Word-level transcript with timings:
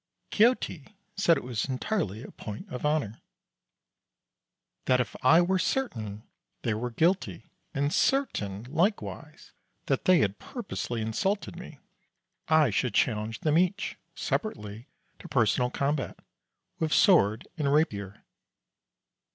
Quixote 0.31 0.95
said 1.15 1.37
it 1.37 1.43
was 1.43 1.65
entirely 1.65 2.23
a 2.23 2.31
point 2.31 2.67
of 2.73 2.87
honour. 2.87 3.21
That 4.85 4.99
if 4.99 5.15
I 5.21 5.41
were 5.43 5.59
certain 5.59 6.23
they 6.63 6.73
were 6.73 6.89
guilty, 6.89 7.51
and 7.75 7.93
certain 7.93 8.63
likewise 8.63 9.51
that 9.85 10.05
they 10.05 10.21
had 10.21 10.39
purposely 10.39 11.03
insulted 11.03 11.55
me, 11.55 11.77
I 12.47 12.71
should 12.71 12.95
challenge 12.95 13.41
them 13.41 13.59
each, 13.59 13.95
separately, 14.15 14.87
to 15.19 15.27
personal 15.27 15.69
combat, 15.69 16.17
with 16.79 16.91
sword 16.91 17.47
and 17.55 17.71
rapier. 17.71 18.23